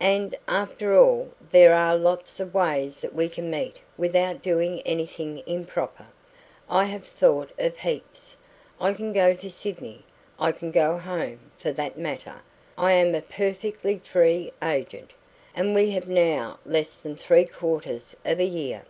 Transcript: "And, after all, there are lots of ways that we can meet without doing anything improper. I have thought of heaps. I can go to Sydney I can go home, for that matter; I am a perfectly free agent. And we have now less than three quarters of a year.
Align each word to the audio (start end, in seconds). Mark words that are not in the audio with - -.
"And, 0.00 0.34
after 0.48 0.98
all, 0.98 1.30
there 1.50 1.74
are 1.74 1.94
lots 1.94 2.40
of 2.40 2.54
ways 2.54 3.02
that 3.02 3.12
we 3.14 3.28
can 3.28 3.50
meet 3.50 3.82
without 3.98 4.40
doing 4.40 4.80
anything 4.86 5.42
improper. 5.46 6.06
I 6.70 6.84
have 6.84 7.04
thought 7.06 7.50
of 7.58 7.76
heaps. 7.76 8.34
I 8.80 8.94
can 8.94 9.12
go 9.12 9.34
to 9.34 9.50
Sydney 9.50 10.02
I 10.40 10.52
can 10.52 10.70
go 10.70 10.96
home, 10.96 11.50
for 11.58 11.70
that 11.70 11.98
matter; 11.98 12.40
I 12.78 12.92
am 12.92 13.14
a 13.14 13.20
perfectly 13.20 13.98
free 13.98 14.54
agent. 14.62 15.10
And 15.54 15.74
we 15.74 15.90
have 15.90 16.08
now 16.08 16.60
less 16.64 16.96
than 16.96 17.14
three 17.14 17.44
quarters 17.44 18.16
of 18.24 18.40
a 18.40 18.44
year. 18.46 18.84